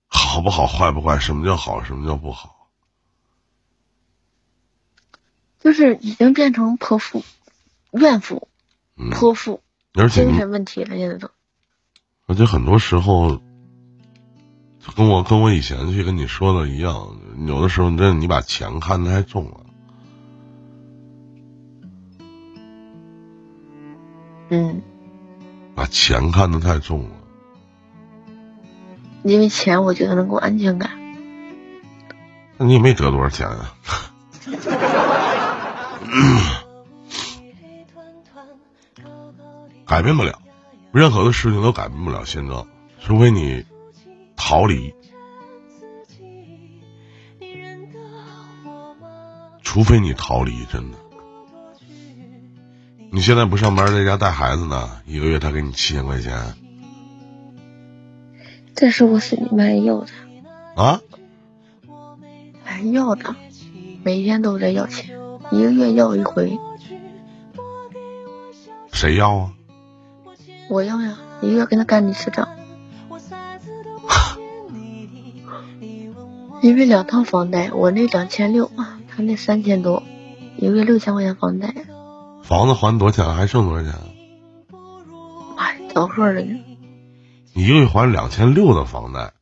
[0.08, 0.66] 好不好？
[0.66, 1.18] 坏不坏？
[1.18, 1.84] 什么叫好？
[1.84, 2.68] 什么叫不好？
[5.60, 7.24] 就是已经变成泼妇、
[7.92, 8.48] 怨妇、
[9.10, 9.60] 泼妇，
[9.94, 11.30] 而且精神问题了，现在都。
[12.26, 13.40] 而且很多时候，
[14.96, 19.65] 跟我跟我以前去跟你说的一样，有的时候真的你把钱看得太重了。
[24.48, 24.82] 嗯。
[25.74, 27.10] 把钱看得太重了。
[29.22, 30.90] 因为钱，我觉得能给我安全感。
[32.56, 33.74] 那你也没得多少钱啊。
[39.84, 40.40] 改变不了，
[40.92, 42.66] 任何的事情都改变不了现状，
[43.00, 43.64] 除非你
[44.34, 44.94] 逃离，
[49.62, 50.98] 除非你逃离，真的。
[53.16, 56.52] 你现在不上班，在家带孩子呢，一个月他给你七千块钱，
[58.74, 60.08] 这是我心里面要的
[60.74, 61.00] 啊，
[62.62, 63.34] 还要的，
[64.02, 65.16] 每天都在要钱。
[65.50, 66.58] 一个月要一回，
[68.92, 69.54] 谁要啊？
[70.68, 72.46] 我要呀，一个月跟他干一次账。
[76.60, 78.70] 因为两套房贷，我那两千六，
[79.08, 80.02] 他那三千多，
[80.58, 81.74] 一个月六千块钱房贷。
[82.46, 83.34] 房子还多少钱？
[83.34, 83.92] 还剩多少钱？
[85.58, 86.42] 哎，等会儿呢。
[87.52, 89.32] 你一个月还两千六的房贷，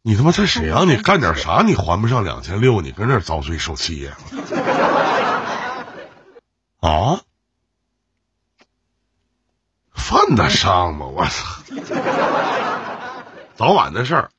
[0.00, 1.62] 你他妈在沈阳，你干点啥？
[1.62, 4.16] 你还不上两千六，你跟那遭罪受气呀？
[6.80, 7.20] 啊，
[9.92, 11.04] 犯得上吗？
[11.06, 11.62] 我操！
[13.56, 14.30] 早晚的事儿，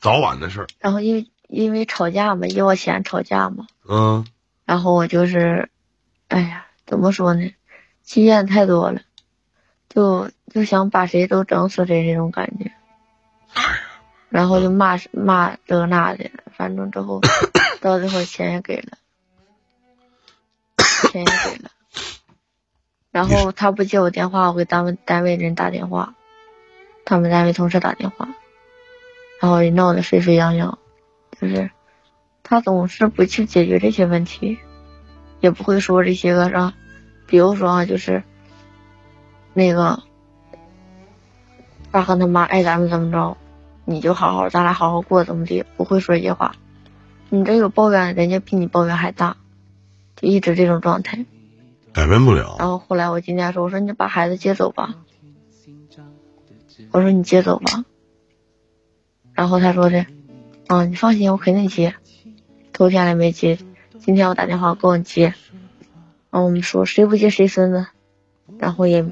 [0.00, 0.66] 早晚的事儿。
[0.80, 3.66] 然后因为因为吵架嘛，要钱吵架嘛。
[3.88, 4.26] 嗯。
[4.64, 5.68] 然后我就是，
[6.28, 7.52] 哎呀，怎么说呢？
[8.02, 9.02] 经验太多了，
[9.88, 12.72] 就就想把谁都整死谁这种感觉。
[14.28, 17.20] 然后就骂骂这个那的，反正之后。
[17.80, 18.98] 到最后钱也给了，
[20.76, 21.70] 钱也给了，
[23.10, 26.14] 然后他不接我电话，我给单位单位人打电话，
[27.06, 28.28] 他们单位同事打电话，
[29.40, 30.78] 然后闹得沸沸扬扬，
[31.40, 31.70] 就是
[32.42, 34.58] 他总是不去解决这些问题，
[35.40, 36.74] 也不会说这些个啥，
[37.26, 38.22] 比如说啊，就是
[39.54, 40.02] 那个
[41.90, 43.36] 他和他妈爱咱们怎么着，
[43.84, 46.54] 你就好好咱俩好好过怎么的，不会说这些话。
[47.30, 49.36] 你这有抱怨，人家比你抱怨还大，
[50.16, 51.24] 就一直这种状态，
[51.92, 52.56] 改变不了。
[52.58, 54.96] 然后后来我今天说，我说你把孩子接走吧，
[56.90, 57.84] 我说你接走吧。
[59.32, 60.04] 然后他说的，
[60.72, 61.96] 嗯，你放心，我肯定接。
[62.72, 63.58] 头天来没接，
[63.98, 65.34] 今天我打电话给我接，
[66.30, 67.88] 然后我们说谁不接谁孙子，
[68.56, 69.04] 然后也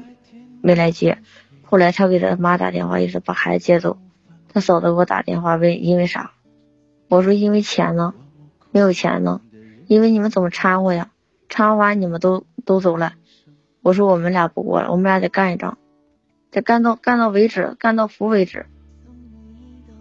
[0.62, 1.18] 没来接。
[1.64, 3.98] 后来他给他妈打电话，意思把孩子接走。
[4.52, 6.30] 他嫂子给我打电话问因为啥。
[7.08, 8.14] 我说因为钱呢，
[8.70, 9.40] 没有钱呢，
[9.88, 11.10] 因为你们怎么掺和呀？
[11.48, 13.14] 掺和完你们都都走了，
[13.82, 15.76] 我说我们俩不过了，我们俩得干一仗，
[16.52, 18.66] 得干到干到为止，干到服为止。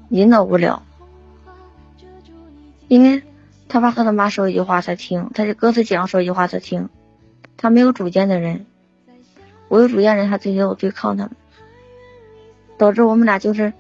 [0.09, 0.83] 引导不了，
[2.87, 3.23] 因为
[3.67, 6.89] 他爸和他妈说一句话他听，他就歌词讲说一句话他听，
[7.57, 8.65] 他没有主见的人，
[9.67, 11.31] 我有主见人，他直接我对抗他们，
[12.77, 13.73] 导致我们俩就是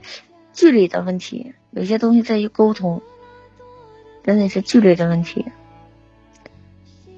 [0.53, 3.01] 距离的问题，有些东西在于沟通，
[4.23, 5.45] 真的是距离的问题，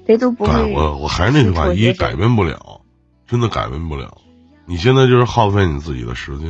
[0.06, 0.72] 谁都不会。
[0.72, 2.82] 我我还是那句话，一改变不了，
[3.26, 4.16] 真的改变不了。
[4.66, 6.48] 你现在就是耗费你自己的时间。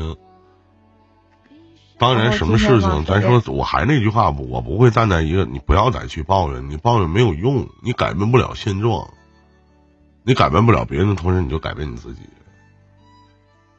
[2.01, 9.11] 当然，什么事情，咱说，我还那句话，我不会站在一个，你不要再去抱怨，你抱怨没有用，你改变不了现状，
[10.23, 12.23] 你改变不了别人的同时，你就改变你自己。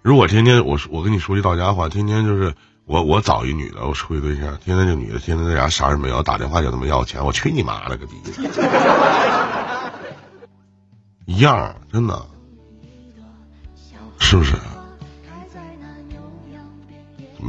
[0.04, 2.54] 如果天天我我跟你说句到家话，天天就是
[2.86, 8.14] 我我找一女的，我处一对象，天天这女的天天在家啥也没有，打电话就他妈要钱，我去你妈了个逼！
[11.26, 12.24] 一样，真的，
[14.20, 14.54] 是不是？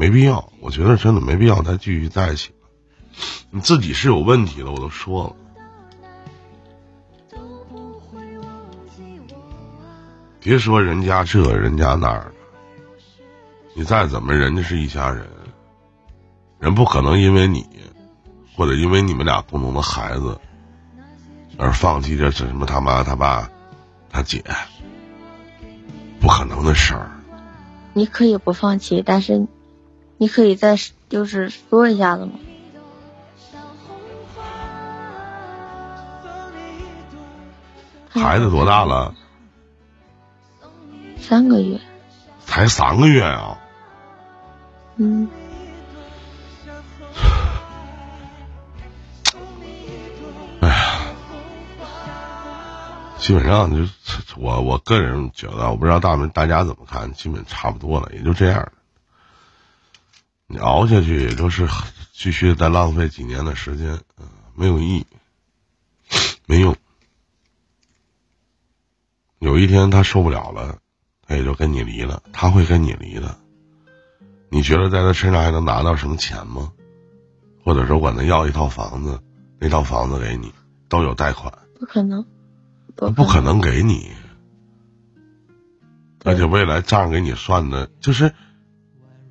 [0.03, 2.69] 没必要，我觉得真的没必要再继续在一起了。
[3.51, 5.37] 你自己是有问题的，我都说了。
[10.41, 12.33] 别说人家这人家那儿的，
[13.77, 15.25] 你再怎么人家是一家人，
[16.59, 17.65] 人不可能因为你
[18.57, 20.37] 或者因为你们俩共同的孩子
[21.57, 23.49] 而放弃这这什么他妈他爸
[24.11, 24.43] 他姐，
[26.19, 27.09] 不可能的事儿。
[27.93, 29.47] 你可以不放弃，但是。
[30.22, 30.76] 你可以再
[31.08, 32.35] 就是说一下子吗？
[38.08, 39.16] 孩子多大了？
[41.18, 41.76] 三个月。
[42.46, 43.58] 才三个月啊？
[44.94, 45.28] 嗯。
[50.61, 51.00] 哎呀，
[53.18, 53.92] 基本上就
[54.37, 58.70] 我我个人觉得，我不知道大们大家怎么看，基本差不多了，也就这样。
[60.53, 61.67] 你熬下去也就是
[62.12, 65.07] 继续再浪费几年的时间，嗯，没有意义，
[66.45, 66.77] 没用。
[69.38, 70.79] 有一天他受不了了，
[71.27, 72.23] 他也就跟你离了。
[72.35, 73.35] 他会跟你离的。
[74.51, 76.71] 你觉得在他身上还能拿到什么钱吗？
[77.65, 79.19] 或者说管他要一套房子，
[79.59, 80.53] 那套房子给你
[80.91, 81.51] 都有贷款？
[81.81, 82.27] 不可能，
[82.95, 84.12] 不可能给你。
[86.25, 88.35] 而且未来账给你算的，就是。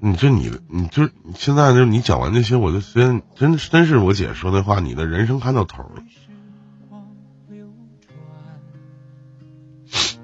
[0.03, 6.01] 你就你，你就现在就你讲完这些，我就觉得真真是我姐说那话，你的人生看到头了。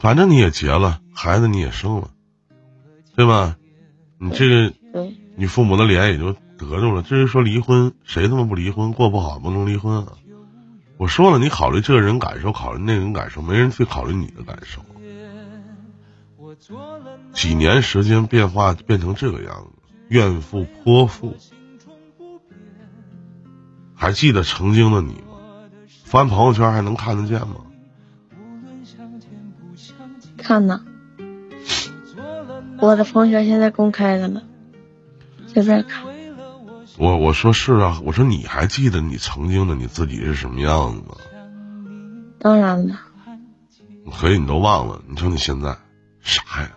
[0.00, 2.10] 反正你也结了，孩子你也生了，
[3.14, 3.56] 对吧？
[4.18, 4.74] 你这个，
[5.36, 7.02] 你父母的脸也就得着了。
[7.02, 8.92] 至于说离婚，谁他妈不离婚？
[8.92, 10.14] 过不好不能离婚啊！
[10.96, 14.84] 我说了，你考虑这个人感受，考虑那个人感受，没人去考虑你的感受。
[17.32, 19.70] 几年时间变化变成这个样子，
[20.08, 21.36] 怨妇泼妇，
[23.94, 25.38] 还记得曾经的你吗？
[26.04, 27.56] 翻朋友圈还能看得见吗？
[30.36, 30.84] 看呢，
[32.78, 34.42] 我的朋友圈现在公开的了，
[35.46, 36.04] 随便看。
[36.98, 41.14] 我我说是啊，我说你还记得你曾经的你自己是什么样子吗？
[42.40, 43.00] 当然了。
[44.18, 45.78] 可以你都忘了，你说你现在
[46.20, 46.70] 啥呀？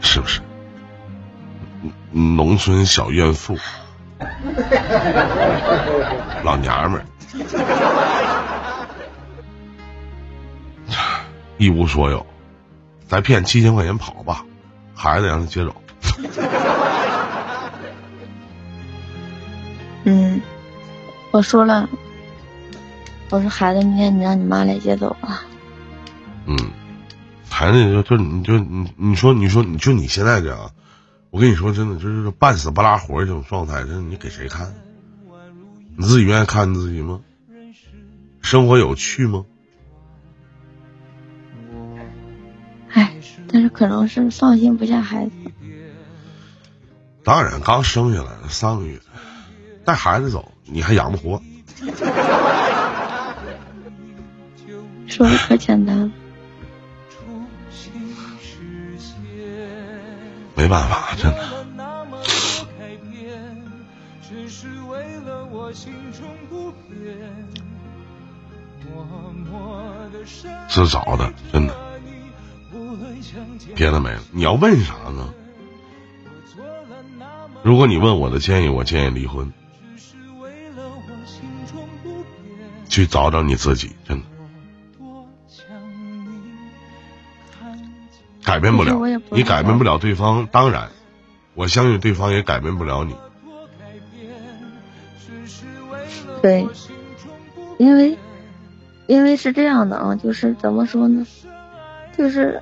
[0.00, 0.40] 是不是？
[2.12, 3.56] 农村小怨妇，
[6.42, 7.06] 老娘们儿，
[11.56, 12.26] 一无所有，
[13.06, 14.44] 再骗七千块钱跑吧，
[14.94, 15.72] 孩子让他接走。
[20.02, 20.40] 嗯，
[21.30, 21.88] 我说了，
[23.30, 25.44] 我说孩子，明天你让你妈来接走吧。
[26.46, 26.56] 嗯。
[27.50, 30.70] 孩子就就你就你你说你说你就你现在这样，
[31.30, 34.72] 我跟你说真的就是半死不拉活这种状态，真的你给谁看？
[35.96, 37.20] 你自己愿意看你自己吗？
[38.40, 39.44] 生活有趣吗？
[42.88, 43.14] 哎，
[43.52, 45.32] 但是可能是放心不下孩子。
[47.22, 48.98] 当然，刚生下来三个月，
[49.84, 51.42] 带孩子走，你还养不活？
[55.06, 56.10] 说的可简单了。
[60.60, 61.38] 没办法，真的。
[70.68, 71.74] 自找的，真的。
[73.74, 74.20] 别的没了。
[74.32, 75.32] 你要问啥呢？
[77.62, 79.50] 如果你问我的建议，我建议离婚，
[82.86, 84.26] 去找找你自己，真的。
[88.50, 90.88] 改变不了你改变不了对方，当然，
[91.54, 93.14] 我相信对方也改变不了你。
[96.42, 96.66] 对，
[97.78, 98.18] 因为
[99.06, 101.24] 因为是这样的啊，就是怎么说呢，
[102.18, 102.60] 就是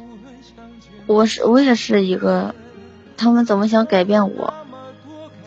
[1.06, 2.54] 我是我也是一个，
[3.16, 4.52] 他们怎么想改变我，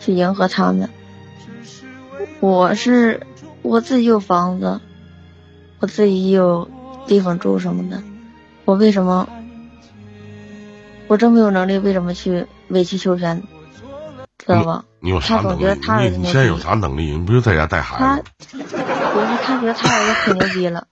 [0.00, 0.90] 去迎合他们，
[2.40, 3.24] 我是
[3.62, 4.80] 我自己有房子，
[5.78, 6.68] 我自己有
[7.06, 8.02] 地方住什么的，
[8.64, 9.28] 我为什么
[11.08, 13.42] 我这么有能力，为什么去委曲求全，
[14.38, 14.84] 知道吧？
[15.00, 15.64] 你有啥你
[16.16, 17.10] 你现在有啥能力？
[17.10, 18.58] 你不就在家带孩子？
[18.58, 20.86] 不是他觉得他儿子可牛逼了，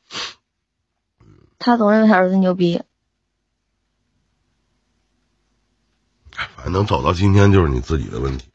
[1.58, 2.82] 他总认为他儿子牛逼。
[6.56, 8.46] 反正能走到今天就是你自己的问题。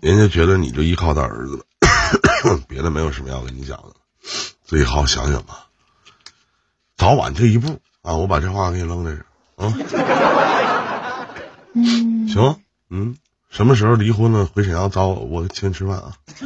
[0.00, 3.94] 人家觉得你就依靠他儿子了， 别的没有什么要跟你讲的，
[4.64, 5.68] 自己好好想想吧。
[7.02, 9.26] 早晚这一步啊，我把这话给你扔在这儿
[9.66, 9.74] 啊。
[11.74, 13.16] 嗯，行，嗯，
[13.50, 16.12] 什么时候离婚了回沈阳找我，我请你吃饭啊。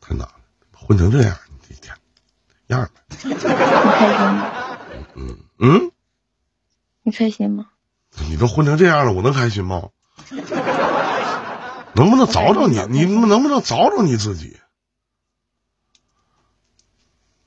[0.00, 0.30] 太难了，
[0.72, 1.36] 混成这样，
[1.68, 1.92] 你这天
[2.68, 2.92] 样儿呗。
[3.24, 3.48] 你开
[4.16, 4.52] 心吗？
[5.16, 5.90] 嗯嗯，
[7.02, 7.66] 你开心吗？
[8.28, 9.88] 你都混成这样了，我能开心吗？
[11.92, 12.80] 能不能找找你？
[12.88, 14.60] 你能不能找找你自己？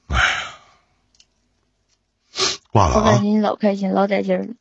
[0.08, 0.44] 哎呀，
[2.74, 3.00] 挂了啊！
[3.00, 4.54] 我感觉你老开心，老带劲儿了？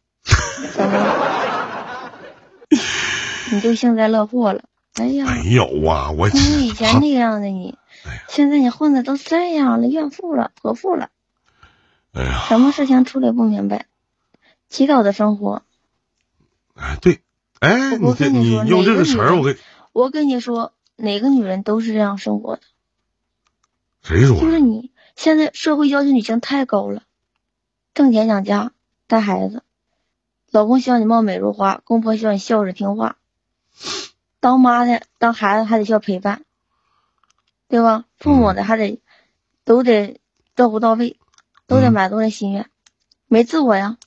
[3.50, 4.64] 你就幸灾乐祸了。
[4.94, 11.08] 哎呀，没有啊，我你以前那样的你哎，现在你混的都这样了，怨妇了，泼妇了，
[12.12, 13.86] 哎呀，什么事情处理不明白，
[14.68, 15.62] 祈祷的生活。
[16.74, 17.22] 哎对，
[17.60, 19.58] 哎，你你用这个词儿，我给
[19.92, 22.62] 我跟你说，哪个女人都是这样生活的。
[24.02, 24.42] 谁说的？
[24.42, 27.02] 就是你现在社会要求女性太高了，
[27.94, 28.72] 挣钱养家
[29.06, 29.62] 带孩子，
[30.50, 33.16] 老公希望你貌美如花，公婆希望你孝顺听话，
[34.40, 36.44] 当妈的当孩子还得需要陪伴，
[37.68, 38.04] 对吧？
[38.18, 39.00] 父母的还得、
[39.64, 40.20] 都得
[40.56, 41.18] 照顾到位，
[41.66, 42.70] 都得嗯满足人心愿，
[43.26, 43.98] 没自我呀。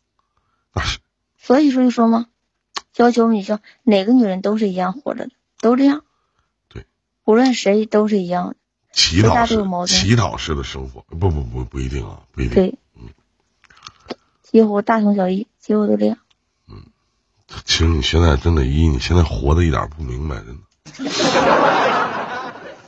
[1.38, 2.26] 所以说就说嘛，
[2.96, 5.32] 要求女性哪个女人都是一样活着的，
[5.62, 6.04] 都这样。
[6.70, 6.86] 对，
[7.24, 8.56] 无论谁都是一样的。
[8.92, 12.56] 乞讨式乞讨式的生活，不不不不一定啊，不一定。
[12.56, 12.80] 对，
[14.56, 16.18] 几乎大同小异，几乎都这样。
[16.70, 16.82] 嗯
[17.66, 20.62] 其实你现在真的，一你现在活的一点不明白，真的，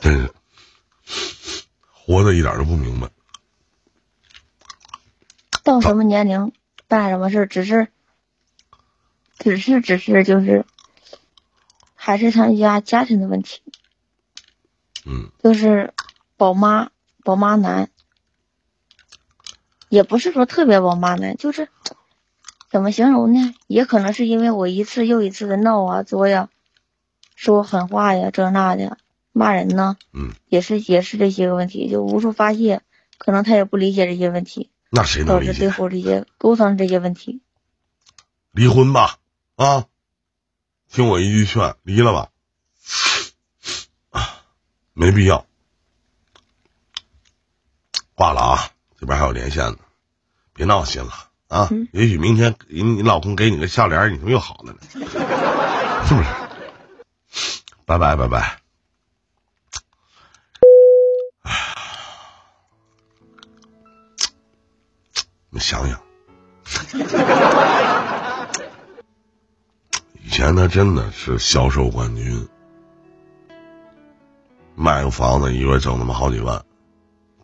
[0.00, 3.10] 真是活的一点都不明白。
[5.62, 6.52] 到什么年龄
[6.86, 7.88] 办什么事，只是，
[9.38, 10.64] 只是只是就是，
[11.94, 13.60] 还是他家家庭的问题，
[15.04, 15.92] 嗯，就是
[16.38, 16.88] 宝妈
[17.22, 17.90] 宝妈男，
[19.88, 21.68] 也不是说特别王八蛋，就是
[22.70, 23.54] 怎么形容呢？
[23.66, 26.48] 也可能是因为我一次又一次的闹啊作呀，
[27.34, 28.98] 说狠话呀这那的，
[29.32, 32.82] 骂人呢，嗯，也是也是这些个问题，就无处发泄，
[33.16, 34.70] 可能他也不理解这些问题。
[34.90, 35.70] 那谁能理导致最？
[35.70, 37.40] 后这些沟通这些问题。
[38.52, 39.18] 离婚吧，
[39.56, 39.86] 啊，
[40.90, 42.30] 听我一句劝，离了吧，
[44.10, 44.42] 啊，
[44.94, 45.46] 没必要。
[48.14, 49.78] 挂了啊，这边还有连线呢，
[50.52, 51.12] 别闹心了
[51.48, 51.68] 啊！
[51.70, 54.78] 嗯也许明天你你老公给你个笑脸，你他妈又好了呢，
[56.06, 56.26] 是不是？
[57.86, 58.60] 拜拜拜拜。
[65.50, 65.98] 你想想，
[70.22, 72.46] 以前他真的是销售冠军，
[74.74, 76.62] 卖个房子一个月挣他妈好几万，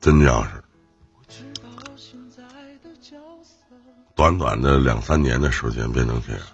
[0.00, 0.64] 真这样式。
[4.17, 6.43] 短短的两三年的时间变成这样，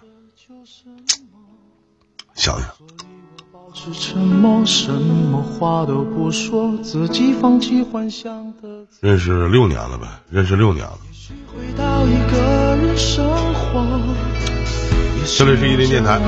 [2.34, 2.68] 想想，
[3.52, 10.98] 保持沉默，什么话都不说，自己放弃幻想的认识六年了呗，认识六年了。
[11.12, 13.84] 己，回到一个人生活。
[15.18, 16.20] 也这里是伊林电台。